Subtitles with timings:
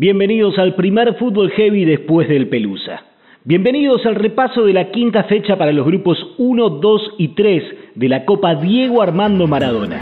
[0.00, 3.02] Bienvenidos al primer fútbol heavy después del Pelusa.
[3.42, 7.64] Bienvenidos al repaso de la quinta fecha para los grupos 1, 2 y 3
[7.96, 9.98] de la Copa Diego Armando Maradona.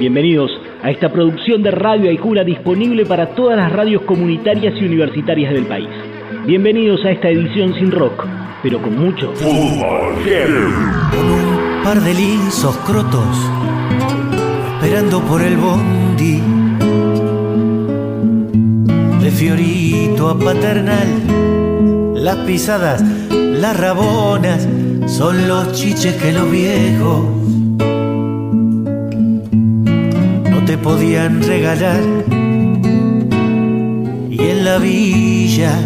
[0.00, 0.50] Bienvenidos
[0.82, 5.66] a esta producción de Radio Aijura disponible para todas las radios comunitarias y universitarias del
[5.66, 5.90] país.
[6.44, 8.26] Bienvenidos a esta edición sin rock,
[8.64, 10.16] pero con mucho fútbol
[11.12, 13.52] Con un par de lisos crotos,
[14.80, 16.55] esperando por el bondi.
[19.36, 24.66] Fiorito a Paternal, las pisadas, las rabonas,
[25.06, 27.26] son los chiches que los viejos
[30.50, 32.00] no te podían regalar.
[34.30, 35.78] Y en la villa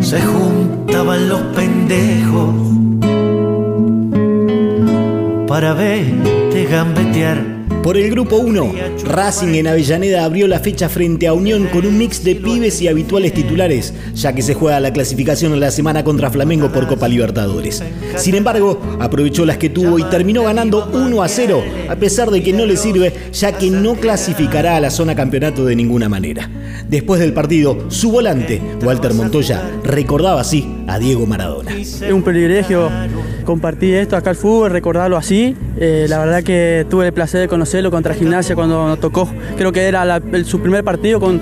[0.00, 2.54] se juntaban los pendejos
[5.46, 7.49] para verte gambetear.
[7.82, 11.96] Por el grupo 1, Racing en Avellaneda abrió la fecha frente a Unión con un
[11.96, 16.04] mix de pibes y habituales titulares, ya que se juega la clasificación en la semana
[16.04, 17.82] contra Flamengo por Copa Libertadores.
[18.16, 22.42] Sin embargo, aprovechó las que tuvo y terminó ganando 1 a 0, a pesar de
[22.42, 26.50] que no le sirve, ya que no clasificará a la zona campeonato de ninguna manera.
[26.86, 31.72] Después del partido, su volante, Walter Montoya, recordaba así a Diego Maradona.
[31.72, 32.90] Es un privilegio
[33.44, 35.56] compartir esto acá al fútbol, recordarlo así.
[35.78, 39.70] Eh, la verdad que tuve el placer de conocerlo contra Gimnasia cuando nos tocó, creo
[39.70, 41.40] que era su primer partido con,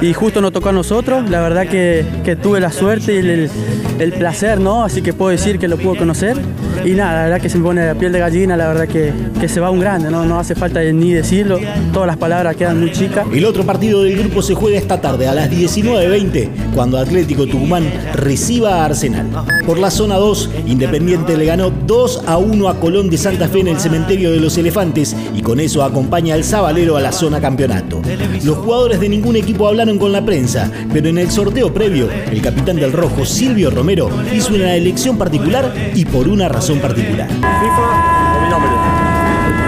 [0.00, 1.28] y justo nos tocó a nosotros.
[1.30, 4.84] La verdad que, tuve la suerte y el, placer, ¿no?
[4.84, 6.36] Así que puedo decir que lo puedo conocer.
[6.84, 9.12] Y nada, la verdad que se me pone la piel de gallina, la verdad que,
[9.48, 10.24] se va un grande, ¿no?
[10.24, 11.58] No hace falta ni decirlo,
[11.92, 13.26] todas las palabras quedan muy chicas.
[13.32, 17.90] El otro partido del grupo se juega esta tarde a las 19.20, cuando Atlético Tucumán
[18.14, 19.26] reciba a Arsenal.
[19.66, 23.60] Por la zona 2, Independiente le ganó 2 a 1 a Colón de Santa Fe
[23.60, 27.40] en el cementerio de los Elefantes y con eso acompaña al Sabalero a la zona
[27.40, 28.00] campeonato.
[28.44, 29.66] Los jugadores de ningún equipo
[29.96, 34.52] con la prensa, pero en el sorteo previo, el capitán del Rojo, Silvio Romero, hizo
[34.54, 37.28] una elección particular y por una razón particular.
[37.28, 38.70] FIFA o mi nombre.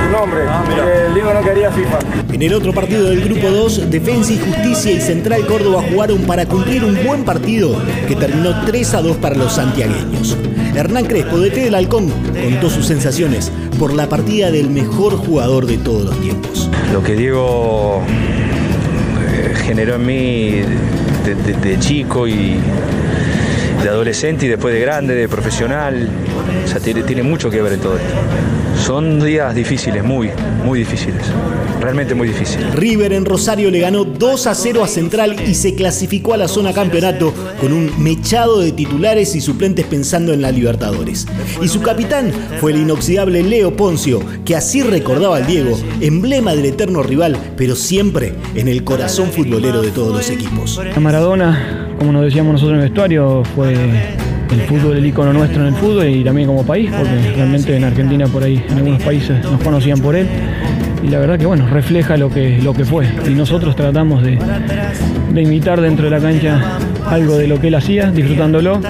[0.04, 1.98] Tu nombre, ah, el Diego no quería FIFA.
[2.32, 6.44] En el otro partido del grupo 2, Defensa y Justicia y Central Córdoba jugaron para
[6.44, 10.36] cumplir un buen partido que terminó 3 a 2 para los santiagueños.
[10.74, 12.10] Hernán Crespo, de T del Halcón,
[12.42, 16.68] contó sus sensaciones por la partida del mejor jugador de todos los tiempos.
[16.92, 18.02] Lo que Diego
[19.62, 20.62] generó en mí
[21.62, 22.58] de chico y
[23.82, 26.08] de adolescente y después de grande, de profesional.
[26.64, 28.14] O sea, tiene, tiene mucho que ver en todo esto.
[28.84, 30.30] Son días difíciles, muy,
[30.64, 31.22] muy difíciles.
[31.80, 32.74] Realmente muy difíciles.
[32.74, 36.48] River en Rosario le ganó 2 a 0 a Central y se clasificó a la
[36.48, 41.26] zona campeonato con un mechado de titulares y suplentes pensando en la Libertadores.
[41.62, 46.66] Y su capitán fue el inoxidable Leo Poncio, que así recordaba al Diego, emblema del
[46.66, 50.80] eterno rival, pero siempre en el corazón futbolero de todos los equipos.
[50.98, 55.68] Maradona, como nos decíamos nosotros en el vestuario, fue el fútbol, el icono nuestro en
[55.68, 59.44] el fútbol y también como país, porque realmente en Argentina por ahí, en algunos países
[59.44, 60.26] nos conocían por él.
[61.02, 63.06] Y la verdad que bueno, refleja lo que, lo que fue.
[63.28, 64.38] Y nosotros tratamos de,
[65.34, 68.80] de imitar dentro de la cancha algo de lo que él hacía, disfrutándolo.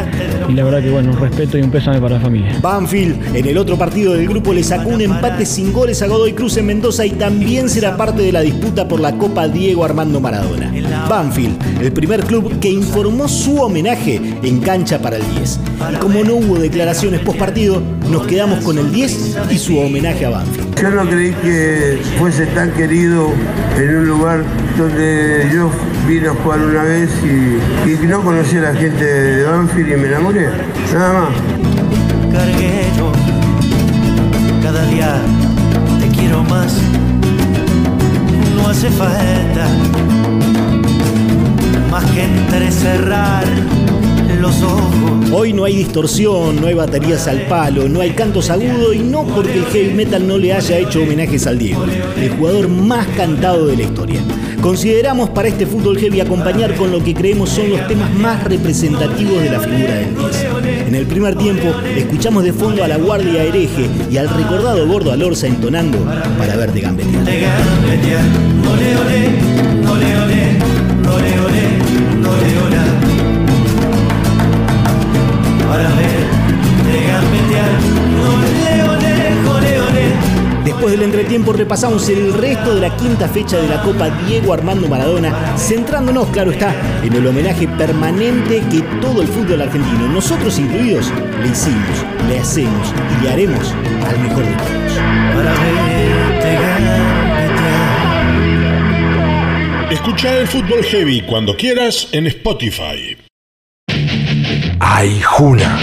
[0.49, 2.59] Y la verdad que bueno, un respeto y un pésame para la familia.
[2.61, 6.33] Banfield en el otro partido del grupo le sacó un empate sin goles a Godoy
[6.33, 10.21] Cruz en Mendoza y también será parte de la disputa por la Copa Diego Armando
[10.21, 10.73] Maradona.
[11.09, 15.61] Banfield, el primer club que informó su homenaje en cancha para el 10.
[15.93, 20.27] Y como no hubo declaraciones post partido, nos quedamos con el 10 y su homenaje
[20.27, 20.81] a Banfield.
[20.81, 23.29] Yo no creí que fuese tan querido
[23.77, 24.45] en un lugar
[24.79, 25.71] donde yo
[26.09, 29.97] vine a jugar una vez y, y no conocí a la gente de Banfield y
[29.97, 30.30] me enamoré.
[32.33, 33.11] Cargué yo,
[34.63, 35.21] cada día
[35.99, 36.73] te quiero más.
[38.55, 39.67] No hace falta
[41.91, 43.45] más que entrecerrar
[44.39, 45.31] los ojos.
[45.33, 49.25] Hoy no hay distorsión, no hay baterías al palo, no hay cantos agudos y no
[49.25, 51.85] porque el heavy metal no le haya hecho homenajes al Diego,
[52.17, 54.21] el jugador más cantado de la historia.
[54.61, 59.43] Consideramos para este fútbol heavy acompañar con lo que creemos son los temas más representativos
[59.43, 60.47] de la figura del 10.
[60.89, 65.13] En el primer tiempo escuchamos de fondo a la Guardia Hereje y al recordado Gordo
[65.13, 65.99] Alorza entonando
[66.39, 67.25] para verte gambetear.
[75.81, 75.95] Para
[77.07, 77.71] gambetear,
[80.65, 84.89] Después del entretiempo repasamos el resto de la quinta fecha de la Copa Diego Armando
[84.89, 91.11] Maradona, centrándonos, claro está, en el homenaje permanente que todo el fútbol argentino, nosotros incluidos,
[91.43, 93.75] le hicimos, le hacemos y le haremos
[94.07, 94.81] al mejor de todos.
[99.91, 103.30] Escucha el fútbol heavy cuando quieras en Spotify.
[104.83, 105.79] Ay, Juna.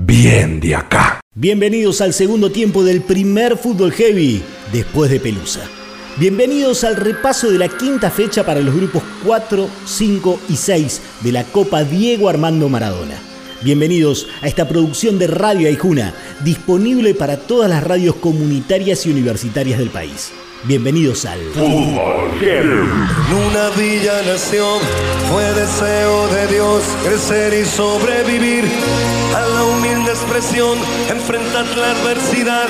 [0.00, 1.20] Bien de acá.
[1.36, 4.42] Bienvenidos al segundo tiempo del primer fútbol heavy
[4.72, 5.60] después de Pelusa.
[6.16, 11.30] Bienvenidos al repaso de la quinta fecha para los grupos 4, 5 y 6 de
[11.30, 13.14] la Copa Diego Armando Maradona.
[13.62, 19.78] Bienvenidos a esta producción de Radio Aijuna, disponible para todas las radios comunitarias y universitarias
[19.78, 20.32] del país.
[20.64, 22.30] Bienvenidos al Fútbol.
[22.42, 24.78] En una villa nación
[25.30, 28.64] fue deseo de Dios crecer y sobrevivir
[29.34, 30.76] a la humilde expresión,
[31.08, 32.68] enfrentar la adversidad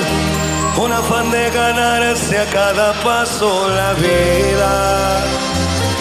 [0.77, 5.50] con afán de ganarse a cada paso la vida.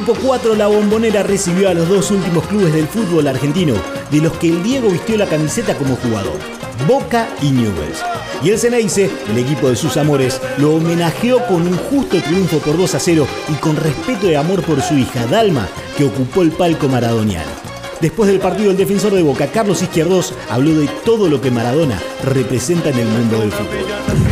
[0.00, 3.74] grupo 4, la bombonera recibió a los dos últimos clubes del fútbol argentino,
[4.10, 6.38] de los que el Diego vistió la camiseta como jugador,
[6.88, 8.02] Boca y Newells.
[8.42, 12.78] Y el Ceneice, el equipo de sus amores, lo homenajeó con un justo triunfo por
[12.78, 15.68] 2 a 0 y con respeto y amor por su hija Dalma,
[15.98, 17.50] que ocupó el palco maradoniano.
[18.00, 22.00] Después del partido, el defensor de Boca, Carlos Izquierdos, habló de todo lo que Maradona
[22.24, 23.84] representa en el mundo del fútbol.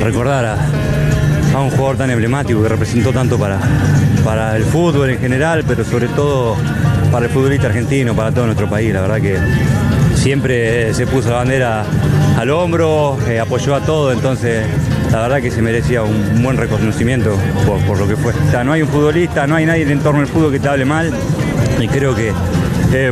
[0.03, 0.98] Recordar a,
[1.55, 3.59] a un jugador tan emblemático que representó tanto para,
[4.25, 6.57] para el fútbol en general, pero sobre todo
[7.11, 8.93] para el futbolista argentino, para todo nuestro país.
[8.93, 9.39] La verdad que
[10.15, 11.85] siempre eh, se puso la bandera
[12.37, 14.67] al hombro, eh, apoyó a todo, entonces
[15.11, 17.37] la verdad que se merecía un buen reconocimiento
[17.67, 18.33] por, por lo que fue.
[18.33, 20.69] O sea, no hay un futbolista, no hay nadie en torno al fútbol que te
[20.69, 21.13] hable mal
[21.81, 22.33] y creo que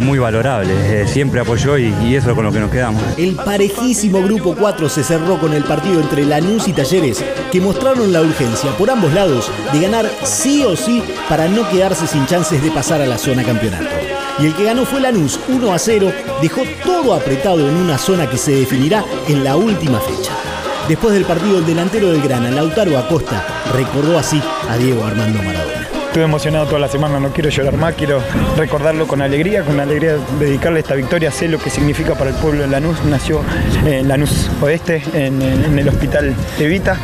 [0.01, 0.73] muy valorable.
[1.03, 3.03] Eh, siempre apoyó y, y eso es con lo que nos quedamos.
[3.17, 8.13] El parejísimo grupo 4 se cerró con el partido entre Lanús y Talleres, que mostraron
[8.13, 12.63] la urgencia por ambos lados de ganar sí o sí para no quedarse sin chances
[12.63, 13.95] de pasar a la zona campeonato.
[14.39, 16.13] Y el que ganó fue Lanús 1 a 0,
[16.43, 20.33] dejó todo apretado en una zona que se definirá en la última fecha.
[20.89, 23.45] Después del partido, el delantero del Grana, Lautaro Acosta,
[23.75, 25.96] recordó así a Diego Armando Maradona.
[26.07, 28.23] Estuve emocionado toda la semana, no quiero llorar más, quiero
[28.57, 32.63] recordarlo con alegría, con alegría dedicarle esta victoria, sé lo que significa para el pueblo
[32.63, 33.43] de Lanús, nació
[33.85, 35.43] en Lanús Oeste, en,
[35.79, 36.97] el hospital Evita,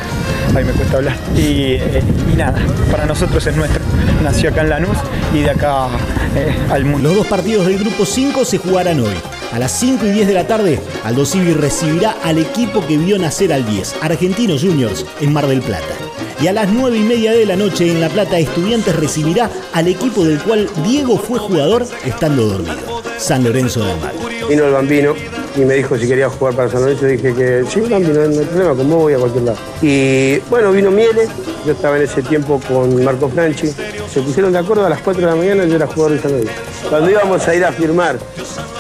[0.55, 2.03] ahí me cuesta hablar, y, eh,
[2.33, 2.59] y nada,
[2.91, 3.83] para nosotros es nuestro,
[4.23, 4.97] nació acá en Lanús
[5.35, 5.89] y de acá
[6.35, 7.09] eh, al mundo.
[7.09, 9.15] Los dos partidos del grupo 5 se jugarán hoy.
[9.53, 13.19] A las 5 y 10 de la tarde, Aldo Civi recibirá al equipo que vio
[13.19, 15.95] nacer al 10, Argentinos Juniors, en Mar del Plata.
[16.43, 19.87] Y a las 9 y media de la noche en La Plata, Estudiantes recibirá al
[19.87, 24.13] equipo del cual Diego fue jugador estando dormido, San Lorenzo del Mar.
[24.49, 25.15] Vino el bambino
[25.55, 27.07] y me dijo si quería jugar para San Lorenzo.
[27.07, 29.59] Dije que sí, bambino, no hay problema, con voy a cualquier lado.
[29.83, 31.29] Y bueno, vino Miele,
[31.65, 33.69] yo estaba en ese tiempo con Marco Franchi.
[34.13, 36.33] Se pusieron de acuerdo a las 4 de la mañana, yo era jugador de San
[36.33, 36.53] Lorenzo.
[36.91, 38.19] Cuando íbamos a ir a firmar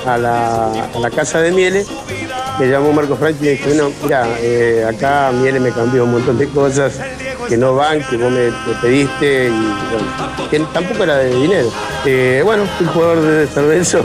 [0.04, 1.86] a la, a la casa de Miele,
[2.58, 6.10] me llamó Marco Franchi y me dijo, no, mira, eh, acá Miele me cambió un
[6.10, 6.98] montón de cosas
[7.48, 11.70] que no van, que vos me, me pediste, y bueno, que tampoco era de dinero.
[12.04, 13.98] Eh, bueno, fui jugador de San Lorenzo,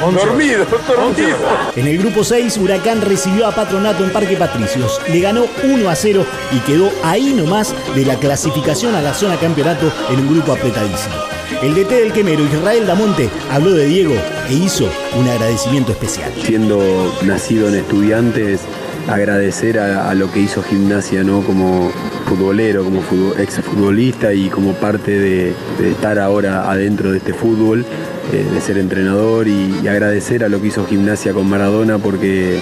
[0.00, 1.36] dormido, dormido.
[1.76, 5.00] En el grupo 6, Huracán recibió a Patronato en Parque Patricios.
[5.08, 9.36] Le ganó 1 a 0 y quedó ahí nomás de la clasificación a la zona
[9.36, 11.14] campeonato en un grupo apretadísimo.
[11.62, 14.14] El DT del Quemero, Israel Damonte, habló de Diego
[14.48, 16.32] e hizo un agradecimiento especial.
[16.42, 16.80] Siendo
[17.22, 18.60] nacido en estudiantes,
[19.08, 21.42] agradecer a, lo que hizo gimnasia, ¿no?
[21.42, 21.90] Como
[22.26, 25.54] futbolero, como futbol, exfutbolista y como parte de,
[25.90, 27.84] estar ahora adentro de este fútbol,
[28.32, 32.60] eh, de ser entrenador y, agradecer a lo que hizo gimnasia con Maradona porque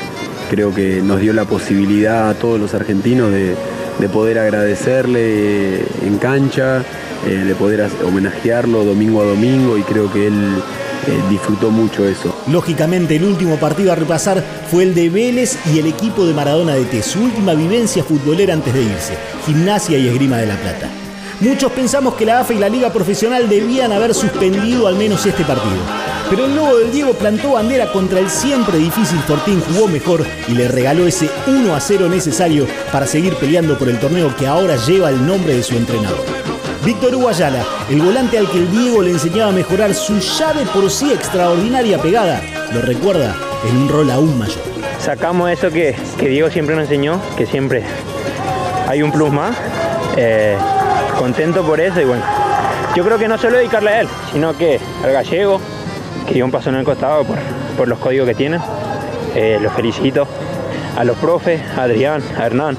[0.50, 3.54] creo que nos dio la posibilidad a todos los argentinos de,
[4.00, 6.82] de poder agradecerle en cancha,
[7.26, 10.79] eh, de poder homenajearlo domingo a domingo y creo que él eh,
[11.28, 12.35] disfrutó mucho eso.
[12.47, 16.75] Lógicamente, el último partido a repasar fue el de Vélez y el equipo de Maradona
[16.75, 19.16] de T, su última vivencia futbolera antes de irse,
[19.47, 20.88] Gimnasia y Esgrima de la Plata.
[21.40, 25.42] Muchos pensamos que la AFA y la Liga Profesional debían haber suspendido al menos este
[25.42, 25.78] partido.
[26.28, 30.52] Pero el lobo del Diego plantó bandera contra el siempre difícil Fortín, jugó mejor y
[30.52, 34.76] le regaló ese 1 a 0 necesario para seguir peleando por el torneo que ahora
[34.76, 36.25] lleva el nombre de su entrenador.
[36.85, 40.64] Víctor Hugo Ayala, el volante al que el Diego le enseñaba a mejorar su llave
[40.73, 42.40] por sí extraordinaria pegada,
[42.73, 43.35] lo recuerda
[43.68, 44.62] en un rol aún mayor.
[45.00, 47.82] Sacamos eso que, que Diego siempre nos enseñó, que siempre
[48.87, 49.56] hay un plus más.
[50.16, 50.56] Eh,
[51.18, 52.23] contento por eso y bueno,
[52.94, 55.61] yo creo que no solo dedicarle a él, sino que al gallego,
[56.28, 57.38] que dio un paso en el costado por,
[57.76, 58.61] por los códigos que tienen.
[59.35, 60.28] Eh, los felicito.
[60.97, 62.76] A los profes, a Adrián, a Hernán,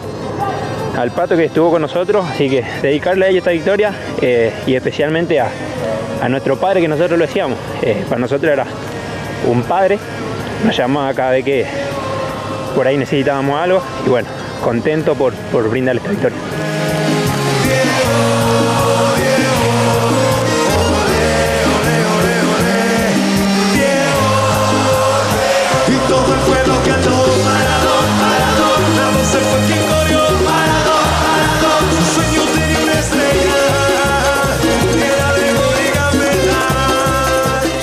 [0.97, 4.75] al Pato que estuvo con nosotros, así que dedicarle a ellos esta victoria eh, y
[4.75, 5.49] especialmente a,
[6.21, 7.57] a, nuestro padre que nosotros lo decíamos.
[7.81, 8.65] Eh, para nosotros era
[9.47, 9.99] un padre,
[10.65, 11.65] nos llamaba cada vez que
[12.75, 14.29] por ahí necesitábamos algo y bueno,
[14.63, 16.37] contento por, por brindarle esta victoria.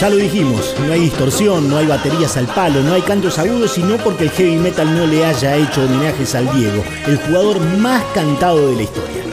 [0.00, 3.72] Ya lo dijimos, no hay distorsión, no hay baterías al palo, no hay cantos agudos,
[3.72, 8.04] sino porque el heavy metal no le haya hecho homenajes al Diego, el jugador más
[8.14, 9.24] cantado de la historia.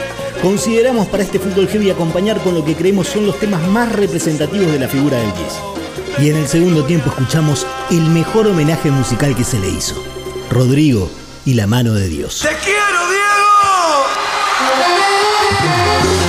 [0.41, 4.71] Consideramos para este fútbol heavy acompañar con lo que creemos son los temas más representativos
[4.71, 6.25] de la figura del 10.
[6.25, 10.03] Y en el segundo tiempo escuchamos el mejor homenaje musical que se le hizo.
[10.49, 11.11] Rodrigo
[11.45, 12.39] y la mano de Dios.
[12.41, 13.07] ¡Te quiero,
[16.09, 16.24] Diego!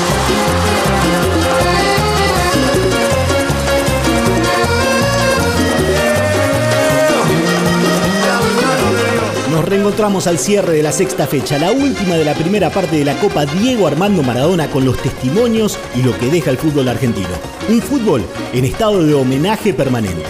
[9.56, 13.06] Nos reencontramos al cierre de la sexta fecha, la última de la primera parte de
[13.06, 17.30] la Copa Diego Armando Maradona con los testimonios y lo que deja el fútbol argentino.
[17.66, 18.22] Un fútbol
[18.52, 20.26] en estado de homenaje permanente.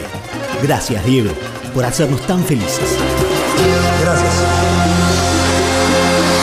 [0.62, 1.33] Gracias, Diego,
[1.75, 2.97] por hacernos tan felices.
[4.00, 4.35] Gracias.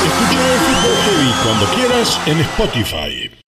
[0.05, 3.42] Escucha el fútbol heavy cuando quieras en Spotify.